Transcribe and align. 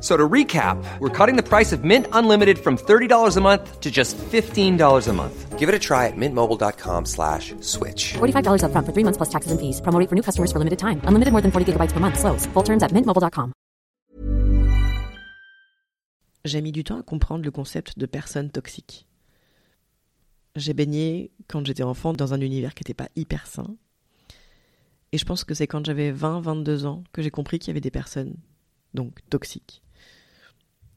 So 0.00 0.14
to 0.16 0.28
recap, 0.28 0.76
we're 1.00 1.08
cutting 1.08 1.36
the 1.36 1.42
price 1.42 1.72
of 1.72 1.82
Mint 1.82 2.06
Unlimited 2.12 2.58
from 2.58 2.76
$30 2.76 3.36
a 3.36 3.40
month 3.40 3.80
to 3.80 3.90
just 3.90 4.18
$15 4.18 5.08
a 5.08 5.12
month. 5.12 5.58
Give 5.58 5.70
it 5.70 5.74
a 5.74 5.78
try 5.78 6.06
at 6.06 6.16
mintmobile.com 6.16 7.06
slash 7.06 7.54
switch. 7.60 8.14
$45 8.18 8.60
upfront 8.62 8.84
for 8.84 8.92
three 8.92 9.04
months 9.04 9.16
plus 9.16 9.30
taxes 9.30 9.50
and 9.52 9.58
fees. 9.58 9.80
Promo 9.80 9.98
rate 9.98 10.08
for 10.10 10.14
new 10.14 10.22
customers 10.22 10.52
for 10.52 10.58
limited 10.58 10.78
time. 10.78 11.00
Unlimited 11.08 11.32
more 11.32 11.40
than 11.40 11.50
40 11.50 11.72
gigabytes 11.72 11.92
per 11.92 12.00
month. 12.00 12.18
Slows. 12.18 12.46
Full 12.52 12.62
terms 12.62 12.82
at 12.82 12.92
mintmobile.com. 12.92 13.52
J'ai 16.44 16.60
mis 16.60 16.72
du 16.72 16.84
temps 16.84 17.00
à 17.00 17.02
comprendre 17.02 17.44
le 17.44 17.50
concept 17.50 17.98
de 17.98 18.06
personne 18.06 18.50
toxique. 18.50 19.06
J'ai 20.54 20.74
baigné, 20.74 21.32
quand 21.48 21.66
j'étais 21.66 21.82
enfant, 21.82 22.12
dans 22.12 22.34
un 22.34 22.40
univers 22.40 22.74
qui 22.74 22.82
n'était 22.82 22.94
pas 22.94 23.08
hyper 23.16 23.46
sain. 23.46 23.76
Et 25.12 25.18
je 25.18 25.24
pense 25.24 25.42
que 25.42 25.54
c'est 25.54 25.66
quand 25.66 25.84
j'avais 25.84 26.12
20-22 26.12 26.86
ans 26.86 27.02
que 27.12 27.22
j'ai 27.22 27.30
compris 27.30 27.58
qu'il 27.58 27.68
y 27.68 27.70
avait 27.72 27.80
des 27.80 27.90
personnes, 27.90 28.36
donc 28.94 29.18
toxiques. 29.28 29.82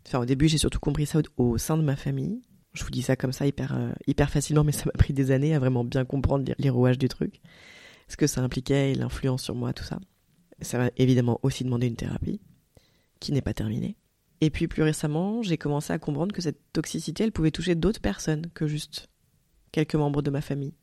Enfin, 0.09 0.19
au 0.21 0.25
début, 0.25 0.47
j'ai 0.47 0.57
surtout 0.57 0.79
compris 0.79 1.05
ça 1.05 1.19
au, 1.37 1.59
sein 1.59 1.77
de 1.77 1.83
ma 1.83 1.95
famille. 1.95 2.41
Je 2.73 2.83
vous 2.83 2.89
dis 2.89 3.03
ça 3.03 3.15
comme 3.15 3.31
ça 3.31 3.45
hyper, 3.45 3.75
euh, 3.75 3.91
hyper 4.07 4.31
facilement, 4.31 4.63
mais 4.63 4.71
ça 4.71 4.85
m'a 4.87 4.91
pris 4.93 5.13
des 5.13 5.29
années 5.29 5.53
à 5.53 5.59
vraiment 5.59 5.83
bien 5.83 6.03
comprendre 6.03 6.45
les, 6.47 6.55
les 6.57 6.71
rouages 6.71 6.97
du 6.97 7.07
truc. 7.07 7.39
Ce 8.07 8.17
que 8.17 8.25
ça 8.25 8.41
impliquait 8.41 8.91
et 8.91 8.95
l'influence 8.95 9.43
sur 9.43 9.53
moi, 9.53 9.71
tout 9.71 9.83
ça. 9.83 9.99
Ça 10.61 10.79
m'a 10.79 10.89
évidemment 10.97 11.39
aussi 11.43 11.63
demandé 11.63 11.85
une 11.85 11.95
thérapie, 11.95 12.41
qui 13.19 13.31
n'est 13.33 13.43
pas 13.43 13.53
terminée. 13.53 13.97
Et 14.41 14.49
puis 14.49 14.67
plus 14.67 14.81
récemment, 14.81 15.43
j'ai 15.43 15.59
commencé 15.59 15.93
à 15.93 15.99
comprendre 15.99 16.33
que 16.33 16.41
cette 16.41 16.59
toxicité, 16.73 17.23
elle 17.23 17.31
pouvait 17.31 17.51
toucher 17.51 17.75
d'autres 17.75 18.01
personnes 18.01 18.47
que 18.55 18.65
juste 18.65 19.09
quelques 19.71 19.93
membres 19.93 20.23
de 20.23 20.31
ma 20.31 20.41
famille. 20.41 20.73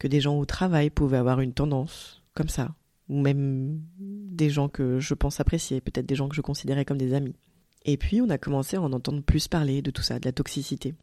Que 0.00 0.08
des 0.08 0.20
gens 0.20 0.36
au 0.36 0.44
travail 0.44 0.90
pouvaient 0.90 1.18
avoir 1.18 1.38
une 1.38 1.52
tendance 1.52 2.20
comme 2.34 2.48
ça. 2.48 2.74
Ou 3.08 3.20
même 3.20 3.80
des 4.00 4.50
gens 4.50 4.68
que 4.68 4.98
je 4.98 5.14
pense 5.14 5.38
apprécier, 5.38 5.80
peut-être 5.80 6.06
des 6.06 6.16
gens 6.16 6.28
que 6.28 6.34
je 6.34 6.40
considérais 6.40 6.84
comme 6.84 6.98
des 6.98 7.14
amis. 7.14 7.36
Et 7.84 7.96
puis 7.96 8.20
on 8.20 8.30
a 8.30 8.38
commencé 8.38 8.76
à 8.76 8.82
en 8.82 8.92
entendre 8.92 9.22
plus 9.22 9.48
parler 9.48 9.82
de 9.82 9.90
tout 9.90 10.02
ça, 10.02 10.18
de 10.18 10.24
la 10.26 10.32
toxicité. 10.32 10.94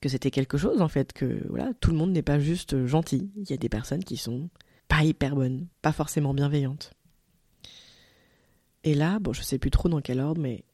Que 0.00 0.08
c'était 0.08 0.30
quelque 0.30 0.58
chose 0.58 0.82
en 0.82 0.88
fait, 0.88 1.12
que 1.12 1.46
voilà, 1.48 1.72
tout 1.80 1.90
le 1.90 1.96
monde 1.96 2.12
n'est 2.12 2.22
pas 2.22 2.38
juste 2.38 2.86
gentil. 2.86 3.30
Il 3.36 3.50
y 3.50 3.54
a 3.54 3.56
des 3.56 3.68
personnes 3.68 4.04
qui 4.04 4.16
sont 4.16 4.50
pas 4.88 5.02
hyper 5.02 5.34
bonnes, 5.34 5.66
pas 5.82 5.92
forcément 5.92 6.34
bienveillantes. 6.34 6.92
Et 8.84 8.94
là, 8.94 9.18
bon, 9.18 9.32
je 9.32 9.42
sais 9.42 9.58
plus 9.58 9.70
trop 9.70 9.88
dans 9.88 10.00
quel 10.00 10.20
ordre, 10.20 10.40
mais 10.40 10.64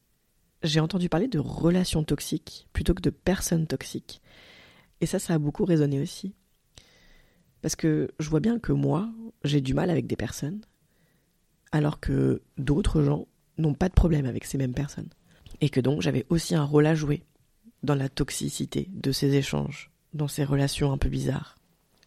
j'ai 0.61 0.79
entendu 0.79 1.09
parler 1.09 1.27
de 1.27 1.39
relations 1.39 2.03
toxiques 2.03 2.67
plutôt 2.71 2.93
que 2.93 3.01
de 3.01 3.09
personnes 3.09 3.65
toxiques. 3.65 4.21
Et 5.01 5.05
ça, 5.05 5.17
ça 5.19 5.33
a 5.33 5.39
beaucoup 5.39 5.65
résonné 5.65 5.99
aussi. 5.99 6.35
Parce 7.61 7.75
que 7.75 8.11
je 8.19 8.29
vois 8.29 8.39
bien 8.39 8.59
que 8.59 8.71
moi, 8.71 9.09
j'ai 9.43 9.61
du 9.61 9.73
mal 9.73 9.89
avec 9.89 10.05
des 10.05 10.15
personnes, 10.15 10.61
alors 11.71 11.99
que 11.99 12.41
d'autres 12.57 13.01
gens 13.01 13.27
n'ont 13.57 13.73
pas 13.73 13.89
de 13.89 13.93
problème 13.93 14.25
avec 14.25 14.45
ces 14.45 14.57
mêmes 14.57 14.73
personnes. 14.73 15.09
Et 15.61 15.69
que 15.69 15.79
donc 15.79 16.01
j'avais 16.01 16.25
aussi 16.29 16.55
un 16.55 16.63
rôle 16.63 16.85
à 16.85 16.95
jouer 16.95 17.23
dans 17.83 17.95
la 17.95 18.09
toxicité 18.09 18.89
de 18.91 19.11
ces 19.11 19.35
échanges, 19.35 19.91
dans 20.13 20.27
ces 20.27 20.43
relations 20.43 20.91
un 20.91 20.97
peu 20.97 21.09
bizarres. 21.09 21.57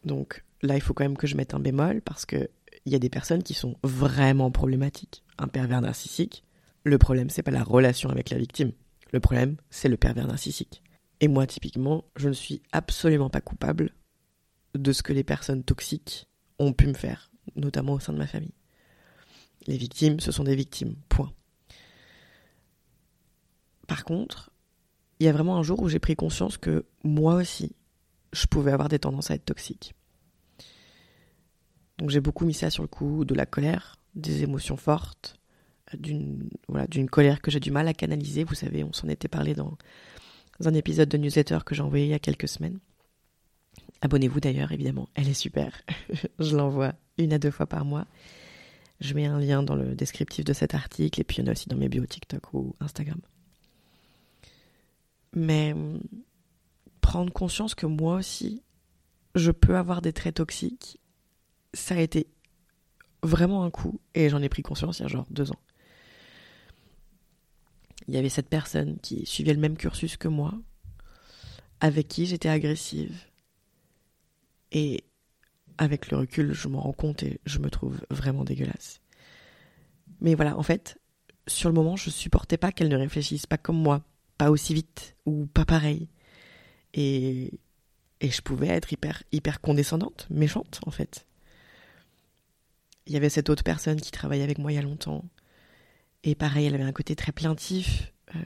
Donc 0.04 0.44
là, 0.62 0.76
il 0.76 0.80
faut 0.80 0.94
quand 0.94 1.04
même 1.04 1.16
que 1.16 1.26
je 1.26 1.36
mette 1.36 1.54
un 1.54 1.60
bémol 1.60 2.02
parce 2.02 2.26
que 2.26 2.48
il 2.84 2.92
y 2.92 2.96
a 2.96 3.00
des 3.00 3.10
personnes 3.10 3.42
qui 3.42 3.54
sont 3.54 3.76
vraiment 3.82 4.50
problématiques. 4.50 5.24
Un 5.38 5.48
pervers 5.48 5.80
narcissique, 5.80 6.44
le 6.84 6.98
problème 6.98 7.30
c'est 7.30 7.42
pas 7.42 7.50
la 7.50 7.64
relation 7.64 8.10
avec 8.10 8.30
la 8.30 8.38
victime. 8.38 8.72
Le 9.12 9.20
problème, 9.20 9.56
c'est 9.70 9.88
le 9.88 9.96
pervers 9.96 10.26
narcissique. 10.26 10.82
Et 11.20 11.28
moi, 11.28 11.46
typiquement, 11.46 12.04
je 12.16 12.28
ne 12.28 12.34
suis 12.34 12.60
absolument 12.72 13.30
pas 13.30 13.40
coupable 13.40 13.94
de 14.74 14.92
ce 14.92 15.02
que 15.02 15.12
les 15.12 15.24
personnes 15.24 15.64
toxiques 15.64 16.26
ont 16.58 16.72
pu 16.72 16.86
me 16.86 16.94
faire, 16.94 17.30
notamment 17.54 17.94
au 17.94 18.00
sein 18.00 18.12
de 18.12 18.18
ma 18.18 18.26
famille. 18.26 18.52
Les 19.66 19.76
victimes, 19.76 20.20
ce 20.20 20.32
sont 20.32 20.44
des 20.44 20.54
victimes, 20.54 20.94
point. 21.08 21.32
Par 23.86 24.04
contre, 24.04 24.50
il 25.18 25.26
y 25.26 25.28
a 25.28 25.32
vraiment 25.32 25.56
un 25.56 25.62
jour 25.62 25.80
où 25.80 25.88
j'ai 25.88 25.98
pris 25.98 26.16
conscience 26.16 26.56
que 26.58 26.84
moi 27.02 27.34
aussi, 27.36 27.72
je 28.32 28.46
pouvais 28.46 28.72
avoir 28.72 28.88
des 28.88 28.98
tendances 28.98 29.30
à 29.30 29.34
être 29.34 29.44
toxique. 29.44 29.94
Donc 31.98 32.10
j'ai 32.10 32.20
beaucoup 32.20 32.44
mis 32.44 32.54
ça 32.54 32.70
sur 32.70 32.82
le 32.82 32.88
coup 32.88 33.24
de 33.24 33.34
la 33.34 33.46
colère, 33.46 33.96
des 34.14 34.42
émotions 34.42 34.76
fortes, 34.76 35.36
d'une 35.94 36.50
voilà, 36.68 36.86
colère 37.10 37.40
que 37.40 37.50
j'ai 37.50 37.60
du 37.60 37.70
mal 37.70 37.88
à 37.88 37.94
canaliser. 37.94 38.44
Vous 38.44 38.54
savez, 38.54 38.84
on 38.84 38.92
s'en 38.92 39.08
était 39.08 39.28
parlé 39.28 39.54
dans 39.54 39.76
un 40.64 40.74
épisode 40.74 41.08
de 41.08 41.16
newsletter 41.16 41.58
que 41.64 41.74
j'ai 41.74 41.82
envoyé 41.82 42.06
il 42.06 42.10
y 42.10 42.14
a 42.14 42.18
quelques 42.18 42.48
semaines. 42.48 42.78
Abonnez-vous 44.02 44.40
d'ailleurs, 44.40 44.72
évidemment, 44.72 45.08
elle 45.14 45.28
est 45.28 45.34
super. 45.34 45.80
je 46.38 46.56
l'envoie 46.56 46.94
une 47.18 47.32
à 47.32 47.38
deux 47.38 47.50
fois 47.50 47.66
par 47.66 47.84
mois. 47.84 48.06
Je 49.00 49.14
mets 49.14 49.26
un 49.26 49.38
lien 49.38 49.62
dans 49.62 49.76
le 49.76 49.94
descriptif 49.94 50.44
de 50.44 50.52
cet 50.52 50.74
article 50.74 51.20
et 51.20 51.24
puis 51.24 51.38
il 51.38 51.40
y 51.40 51.44
en 51.44 51.48
a 51.48 51.52
aussi 51.52 51.68
dans 51.68 51.76
mes 51.76 51.88
bios 51.88 52.06
TikTok 52.06 52.54
ou 52.54 52.74
Instagram. 52.80 53.20
Mais 55.34 55.74
prendre 57.00 57.32
conscience 57.32 57.74
que 57.74 57.86
moi 57.86 58.16
aussi, 58.16 58.62
je 59.34 59.50
peux 59.50 59.76
avoir 59.76 60.00
des 60.00 60.12
traits 60.12 60.36
toxiques, 60.36 60.98
ça 61.74 61.94
a 61.94 62.00
été 62.00 62.26
vraiment 63.22 63.64
un 63.64 63.70
coup 63.70 64.00
et 64.14 64.30
j'en 64.30 64.40
ai 64.40 64.48
pris 64.48 64.62
conscience 64.62 64.98
il 64.98 65.02
y 65.02 65.04
a 65.04 65.08
genre 65.08 65.26
deux 65.30 65.50
ans. 65.50 65.60
Il 68.08 68.14
y 68.14 68.18
avait 68.18 68.28
cette 68.28 68.48
personne 68.48 68.98
qui 69.00 69.26
suivait 69.26 69.52
le 69.52 69.60
même 69.60 69.76
cursus 69.76 70.16
que 70.16 70.28
moi, 70.28 70.54
avec 71.80 72.08
qui 72.08 72.26
j'étais 72.26 72.48
agressive. 72.48 73.18
Et 74.72 75.04
avec 75.78 76.10
le 76.10 76.18
recul, 76.18 76.52
je 76.52 76.68
m'en 76.68 76.80
rends 76.80 76.92
compte 76.92 77.22
et 77.22 77.40
je 77.46 77.58
me 77.58 77.70
trouve 77.70 78.00
vraiment 78.10 78.44
dégueulasse. 78.44 79.00
Mais 80.20 80.34
voilà, 80.34 80.56
en 80.56 80.62
fait, 80.62 80.98
sur 81.46 81.68
le 81.68 81.74
moment, 81.74 81.96
je 81.96 82.10
supportais 82.10 82.56
pas 82.56 82.72
qu'elle 82.72 82.88
ne 82.88 82.96
réfléchisse 82.96 83.46
pas 83.46 83.58
comme 83.58 83.80
moi, 83.80 84.02
pas 84.38 84.50
aussi 84.50 84.74
vite 84.74 85.16
ou 85.26 85.46
pas 85.46 85.64
pareil. 85.64 86.08
Et, 86.94 87.60
et 88.20 88.30
je 88.30 88.40
pouvais 88.40 88.68
être 88.68 88.92
hyper, 88.92 89.22
hyper 89.32 89.60
condescendante, 89.60 90.26
méchante, 90.30 90.80
en 90.86 90.90
fait. 90.90 91.26
Il 93.06 93.12
y 93.12 93.16
avait 93.16 93.28
cette 93.28 93.50
autre 93.50 93.62
personne 93.62 94.00
qui 94.00 94.10
travaillait 94.10 94.44
avec 94.44 94.58
moi 94.58 94.72
il 94.72 94.76
y 94.76 94.78
a 94.78 94.82
longtemps. 94.82 95.24
Et 96.24 96.34
pareil, 96.34 96.66
elle 96.66 96.74
avait 96.74 96.84
un 96.84 96.92
côté 96.92 97.14
très 97.14 97.32
plaintif. 97.32 98.12
Euh, 98.34 98.40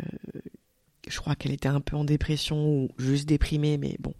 je 1.08 1.18
crois 1.18 1.34
qu'elle 1.34 1.52
était 1.52 1.68
un 1.68 1.80
peu 1.80 1.96
en 1.96 2.04
dépression 2.04 2.68
ou 2.68 2.88
juste 2.98 3.26
déprimée, 3.26 3.78
mais 3.78 3.96
bon. 4.00 4.14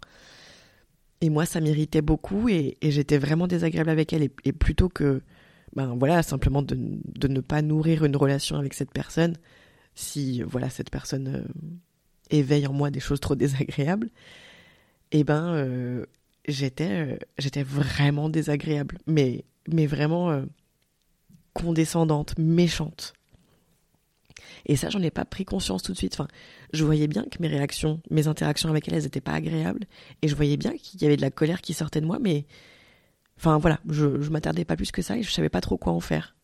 Et 1.21 1.29
moi, 1.29 1.45
ça 1.45 1.61
m'irritait 1.61 2.01
beaucoup 2.01 2.49
et, 2.49 2.77
j'étais 2.81 3.19
vraiment 3.19 3.47
désagréable 3.47 3.89
avec 3.91 4.11
elle. 4.11 4.29
Et, 4.43 4.51
plutôt 4.51 4.89
que, 4.89 5.21
ben 5.75 5.95
voilà, 5.97 6.23
simplement 6.23 6.63
de, 6.63 6.75
ne 6.75 7.39
pas 7.39 7.61
nourrir 7.61 8.03
une 8.03 8.15
relation 8.15 8.57
avec 8.57 8.73
cette 8.73 8.91
personne, 8.91 9.35
si 9.93 10.41
voilà 10.41 10.69
cette 10.69 10.89
personne 10.89 11.27
euh, 11.27 11.43
éveille 12.31 12.65
en 12.65 12.73
moi 12.73 12.89
des 12.91 12.99
choses 12.99 13.19
trop 13.19 13.35
désagréables, 13.45 14.09
et 15.11 15.23
ben 15.23 15.53
euh, 15.53 16.05
j'étais 16.47 16.89
euh, 16.89 17.17
j'étais 17.37 17.63
vraiment 17.63 18.29
désagréable. 18.29 18.97
Mais 19.05 19.45
mais 19.67 19.85
vraiment 19.85 20.43
condescendante, 21.53 22.35
méchante. 22.39 23.13
Et 24.65 24.75
ça, 24.75 24.89
j'en 24.89 25.01
ai 25.01 25.11
pas 25.11 25.25
pris 25.25 25.45
conscience 25.45 25.83
tout 25.83 25.91
de 25.91 25.97
suite. 25.97 26.13
Enfin, 26.13 26.27
je 26.73 26.83
voyais 26.83 27.07
bien 27.07 27.23
que 27.23 27.37
mes 27.39 27.47
réactions, 27.47 28.01
mes 28.09 28.27
interactions 28.27 28.69
avec 28.69 28.87
elle, 28.87 28.95
elles 28.95 29.05
étaient 29.05 29.21
pas 29.21 29.33
agréables. 29.33 29.85
Et 30.21 30.27
je 30.27 30.35
voyais 30.35 30.57
bien 30.57 30.73
qu'il 30.73 31.01
y 31.01 31.05
avait 31.05 31.17
de 31.17 31.21
la 31.21 31.31
colère 31.31 31.61
qui 31.61 31.73
sortait 31.73 32.01
de 32.01 32.05
moi, 32.05 32.19
mais. 32.19 32.45
Enfin, 33.37 33.57
voilà, 33.57 33.79
je, 33.89 34.21
je 34.21 34.29
m'attardais 34.29 34.65
pas 34.65 34.75
plus 34.75 34.91
que 34.91 35.01
ça 35.01 35.17
et 35.17 35.23
je 35.23 35.31
savais 35.31 35.49
pas 35.49 35.61
trop 35.61 35.77
quoi 35.77 35.93
en 35.93 35.99
faire. 35.99 36.35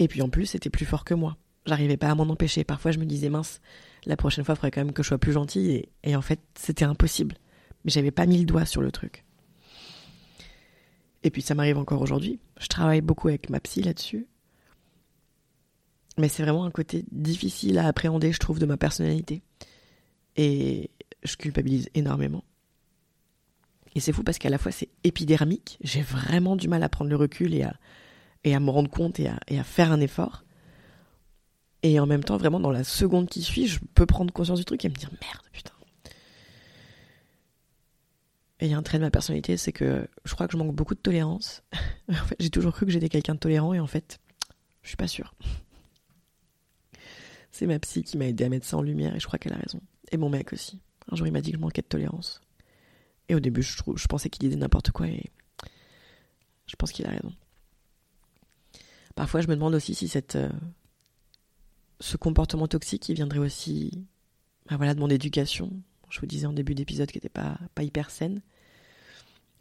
Et 0.00 0.08
puis 0.08 0.22
en 0.22 0.28
plus, 0.28 0.46
c'était 0.46 0.70
plus 0.70 0.86
fort 0.86 1.04
que 1.04 1.14
moi. 1.14 1.36
J'arrivais 1.66 1.96
pas 1.96 2.10
à 2.10 2.14
m'en 2.14 2.24
empêcher. 2.24 2.64
Parfois, 2.64 2.90
je 2.90 2.98
me 2.98 3.04
disais, 3.04 3.28
mince, 3.28 3.60
la 4.06 4.16
prochaine 4.16 4.44
fois, 4.44 4.54
il 4.54 4.56
faudrait 4.56 4.70
quand 4.70 4.84
même 4.84 4.92
que 4.92 5.02
je 5.02 5.08
sois 5.08 5.18
plus 5.18 5.32
gentille. 5.32 5.70
Et, 5.70 5.88
et 6.02 6.16
en 6.16 6.22
fait, 6.22 6.40
c'était 6.58 6.84
impossible. 6.84 7.36
Mais 7.84 7.90
j'avais 7.90 8.10
pas 8.10 8.26
mis 8.26 8.38
le 8.38 8.46
doigt 8.46 8.64
sur 8.64 8.80
le 8.80 8.90
truc. 8.90 9.24
Et 11.22 11.30
puis, 11.30 11.42
ça 11.42 11.54
m'arrive 11.54 11.78
encore 11.78 12.00
aujourd'hui. 12.00 12.40
Je 12.58 12.66
travaille 12.66 13.02
beaucoup 13.02 13.28
avec 13.28 13.50
ma 13.50 13.60
psy 13.60 13.82
là-dessus. 13.82 14.26
Mais 16.20 16.28
c'est 16.28 16.42
vraiment 16.42 16.64
un 16.64 16.70
côté 16.70 17.04
difficile 17.10 17.78
à 17.78 17.86
appréhender, 17.86 18.30
je 18.30 18.38
trouve, 18.38 18.58
de 18.58 18.66
ma 18.66 18.76
personnalité. 18.76 19.42
Et 20.36 20.90
je 21.22 21.36
culpabilise 21.36 21.88
énormément. 21.94 22.44
Et 23.94 24.00
c'est 24.00 24.12
fou 24.12 24.22
parce 24.22 24.38
qu'à 24.38 24.50
la 24.50 24.58
fois 24.58 24.70
c'est 24.70 24.88
épidermique, 25.02 25.78
j'ai 25.82 26.02
vraiment 26.02 26.54
du 26.54 26.68
mal 26.68 26.82
à 26.82 26.88
prendre 26.88 27.10
le 27.10 27.16
recul 27.16 27.54
et 27.54 27.62
à, 27.62 27.74
et 28.44 28.54
à 28.54 28.60
me 28.60 28.70
rendre 28.70 28.90
compte 28.90 29.18
et 29.18 29.28
à, 29.28 29.40
et 29.48 29.58
à 29.58 29.64
faire 29.64 29.90
un 29.90 30.00
effort. 30.00 30.44
Et 31.82 31.98
en 31.98 32.06
même 32.06 32.22
temps, 32.22 32.36
vraiment, 32.36 32.60
dans 32.60 32.70
la 32.70 32.84
seconde 32.84 33.28
qui 33.28 33.42
suit, 33.42 33.66
je 33.66 33.80
peux 33.94 34.06
prendre 34.06 34.32
conscience 34.32 34.58
du 34.58 34.64
truc 34.66 34.84
et 34.84 34.88
me 34.88 34.94
dire 34.94 35.10
merde, 35.22 35.42
putain. 35.50 35.72
Et 38.60 38.66
il 38.66 38.70
y 38.70 38.74
a 38.74 38.78
un 38.78 38.82
trait 38.82 38.98
de 38.98 39.02
ma 39.02 39.10
personnalité, 39.10 39.56
c'est 39.56 39.72
que 39.72 40.06
je 40.26 40.34
crois 40.34 40.46
que 40.46 40.52
je 40.52 40.58
manque 40.58 40.74
beaucoup 40.74 40.94
de 40.94 41.00
tolérance. 41.00 41.62
en 42.10 42.12
fait, 42.12 42.36
j'ai 42.38 42.50
toujours 42.50 42.74
cru 42.74 42.84
que 42.84 42.92
j'étais 42.92 43.08
quelqu'un 43.08 43.34
de 43.34 43.38
tolérant 43.40 43.72
et 43.72 43.80
en 43.80 43.86
fait, 43.86 44.20
je 44.82 44.88
suis 44.88 44.98
pas 44.98 45.08
sûre. 45.08 45.34
C'est 47.60 47.66
ma 47.66 47.78
psy 47.78 48.02
qui 48.02 48.16
m'a 48.16 48.26
aidé 48.26 48.44
à 48.44 48.48
mettre 48.48 48.64
ça 48.64 48.78
en 48.78 48.80
lumière 48.80 49.14
et 49.14 49.20
je 49.20 49.26
crois 49.26 49.38
qu'elle 49.38 49.52
a 49.52 49.58
raison. 49.58 49.82
Et 50.12 50.16
mon 50.16 50.30
mec 50.30 50.54
aussi. 50.54 50.80
Un 51.12 51.16
jour, 51.16 51.26
il 51.26 51.30
m'a 51.30 51.42
dit 51.42 51.50
que 51.50 51.58
je 51.58 51.60
manquais 51.60 51.82
de 51.82 51.86
tolérance. 51.86 52.40
Et 53.28 53.34
au 53.34 53.40
début, 53.40 53.62
je, 53.62 54.06
pensais 54.08 54.30
qu'il 54.30 54.48
disait 54.48 54.56
n'importe 54.58 54.92
quoi 54.92 55.08
et 55.08 55.30
je 56.64 56.74
pense 56.76 56.90
qu'il 56.90 57.04
a 57.04 57.10
raison. 57.10 57.34
Parfois, 59.14 59.42
je 59.42 59.48
me 59.48 59.56
demande 59.56 59.74
aussi 59.74 59.94
si 59.94 60.08
cette, 60.08 60.36
euh, 60.36 60.48
ce 62.00 62.16
comportement 62.16 62.66
toxique, 62.66 63.10
il 63.10 63.14
viendrait 63.16 63.40
aussi 63.40 64.06
bah 64.70 64.78
voilà, 64.78 64.94
de 64.94 65.00
mon 65.00 65.10
éducation. 65.10 65.70
Je 66.08 66.18
vous 66.18 66.26
disais 66.26 66.46
en 66.46 66.54
début 66.54 66.74
d'épisode 66.74 67.10
qu'elle 67.10 67.18
n'était 67.18 67.28
pas, 67.28 67.58
pas 67.74 67.82
hyper 67.82 68.08
saine. 68.08 68.40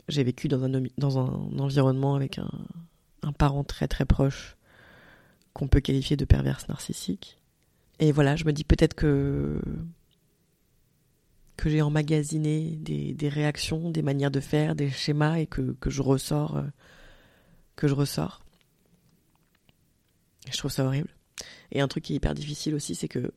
J'ai 0.08 0.24
vécu 0.24 0.48
dans 0.48 0.64
un, 0.64 0.84
dans 0.98 1.20
un 1.20 1.60
environnement 1.60 2.16
avec 2.16 2.40
un, 2.40 2.50
un 3.24 3.34
parent 3.34 3.66
très 3.66 3.90
très 3.90 4.06
proche 4.06 4.56
qu'on 5.52 5.68
peut 5.68 5.82
qualifier 5.82 6.16
de 6.16 6.24
perverse 6.24 6.70
narcissique. 6.70 7.39
Et 8.00 8.12
voilà, 8.12 8.36
je 8.36 8.46
me 8.46 8.54
dis 8.54 8.64
peut-être 8.64 8.94
que 8.94 9.62
que 11.58 11.70
j'ai 11.70 11.82
emmagasiné 11.82 12.78
des, 12.78 13.28
réactions, 13.28 13.90
des 13.90 14.02
manières 14.02 14.32
de 14.32 14.40
faire, 14.40 14.76
des 14.76 14.90
schémas 14.90 15.40
et 15.40 15.46
que, 15.46 15.76
que 15.82 15.90
je 15.90 16.02
ressors 16.02 16.56
euh, 16.56 16.64
que 17.76 17.90
je 17.90 17.94
ressors. 17.94 18.42
Je 20.50 20.58
trouve 20.58 20.72
ça 20.72 20.86
horrible. 20.86 21.10
Et 21.72 21.82
un 21.82 21.90
truc 21.90 22.06
qui 22.06 22.14
est 22.14 22.16
hyper 22.16 22.34
difficile 22.34 22.76
aussi, 22.76 22.96
c'est 22.96 23.10
que 23.10 23.34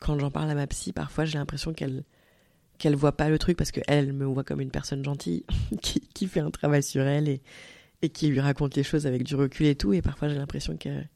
quand 0.00 0.18
j'en 0.18 0.32
parle 0.32 0.50
à 0.50 0.56
ma 0.56 0.66
psy, 0.66 0.92
parfois 0.92 1.24
j'ai 1.24 1.38
l'impression 1.38 1.72
qu'elle 1.72 2.04
qu'elle 2.78 2.96
voit 2.96 3.16
pas 3.16 3.28
le 3.28 3.38
truc 3.38 3.56
parce 3.56 3.70
qu'elle 3.70 3.84
elle 3.86 4.12
me 4.12 4.24
voit 4.24 4.42
comme 4.42 4.60
une 4.60 4.72
personne 4.72 5.04
gentille 5.04 5.44
qui, 5.82 6.00
qui 6.00 6.26
fait 6.26 6.40
un 6.40 6.50
travail 6.50 6.82
sur 6.82 7.02
elle 7.02 7.28
et, 7.28 7.42
et 8.02 8.08
qui 8.08 8.26
lui 8.26 8.40
raconte 8.40 8.74
les 8.74 8.82
choses 8.82 9.06
avec 9.06 9.22
du 9.22 9.36
recul 9.36 9.66
et 9.66 9.76
tout. 9.76 9.92
Et 9.92 10.02
parfois 10.02 10.28
j'ai 10.28 10.34
l'impression 10.36 10.76
qu'elle 10.76 11.08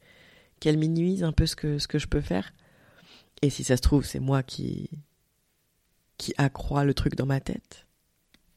qu'elle 0.60 0.78
minimise 0.78 1.24
un 1.24 1.32
peu 1.32 1.46
ce 1.46 1.56
que, 1.56 1.78
ce 1.78 1.88
que 1.88 1.98
je 1.98 2.06
peux 2.06 2.20
faire. 2.20 2.52
Et 3.42 3.50
si 3.50 3.64
ça 3.64 3.76
se 3.76 3.82
trouve, 3.82 4.04
c'est 4.04 4.20
moi 4.20 4.42
qui, 4.42 4.90
qui 6.16 6.32
accroît 6.38 6.84
le 6.84 6.94
truc 6.94 7.14
dans 7.14 7.26
ma 7.26 7.40
tête. 7.40 7.86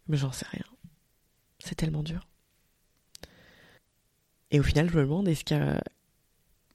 Mais 0.07 0.17
j'en 0.17 0.31
sais 0.31 0.45
rien. 0.49 0.65
C'est 1.59 1.75
tellement 1.75 2.03
dur. 2.03 2.27
Et 4.51 4.59
au 4.59 4.63
final, 4.63 4.89
je 4.89 4.97
me 4.97 5.03
demande, 5.03 5.27
est-ce 5.27 5.43
qu'il 5.43 5.79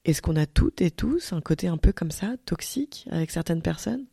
est-ce 0.04 0.20
qu'on 0.20 0.36
a 0.36 0.46
toutes 0.46 0.82
et 0.82 0.90
tous 0.90 1.32
un 1.32 1.40
côté 1.40 1.66
un 1.66 1.78
peu 1.78 1.92
comme 1.92 2.10
ça, 2.10 2.36
toxique, 2.44 3.08
avec 3.10 3.30
certaines 3.30 3.62
personnes? 3.62 4.04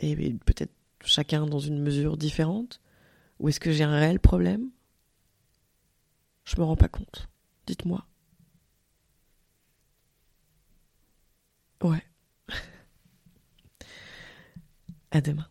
Et 0.00 0.16
peut-être 0.16 0.72
chacun 1.04 1.46
dans 1.46 1.60
une 1.60 1.80
mesure 1.80 2.16
différente? 2.16 2.80
Ou 3.38 3.48
est-ce 3.48 3.60
que 3.60 3.72
j'ai 3.72 3.84
un 3.84 3.96
réel 3.98 4.18
problème? 4.18 4.70
Je 6.44 6.56
me 6.56 6.64
rends 6.64 6.76
pas 6.76 6.88
compte. 6.88 7.28
Dites-moi. 7.66 8.04
Ouais. 11.82 12.02
À 15.10 15.20
demain. 15.20 15.48